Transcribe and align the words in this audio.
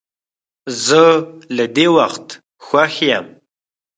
زه 0.85 1.01
له 1.57 1.65
دې 1.75 1.87
وخت 1.97 2.27
خوښ 2.65 2.93
یم. 3.09 3.25